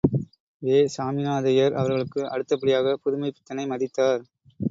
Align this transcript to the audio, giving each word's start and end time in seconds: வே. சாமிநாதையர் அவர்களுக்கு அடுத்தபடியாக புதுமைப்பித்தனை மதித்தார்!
வே. 0.61 0.77
சாமிநாதையர் 0.87 1.73
அவர்களுக்கு 1.73 2.21
அடுத்தபடியாக 2.31 2.97
புதுமைப்பித்தனை 2.97 3.65
மதித்தார்! 3.67 4.23